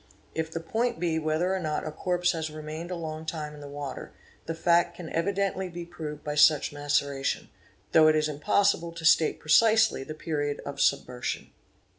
If 0.33 0.49
the 0.49 0.59
point 0.59 0.99
be 0.99 1.19
whether 1.19 1.53
or 1.53 1.59
not 1.59 1.85
a 1.85 1.91
corpse 1.91 2.31
has 2.31 2.49
remained 2.49 2.89
a 2.89 2.95
long 2.95 3.23
time 3.23 3.53
in 3.53 3.61
the 3.61 3.67
'water, 3.67 4.11
the 4.47 4.55
fact 4.55 4.95
can 4.95 5.11
evidently 5.11 5.69
be 5.69 5.85
proved 5.85 6.23
by 6.23 6.33
such 6.33 6.73
maceration, 6.73 7.49
though 7.91 8.07
it 8.07 8.15
is 8.15 8.27
'impossible 8.27 8.93
to 8.93 9.05
state 9.05 9.39
precisely 9.39 10.03
the 10.03 10.15
period 10.15 10.59
of 10.65 10.81
submersion. 10.81 11.51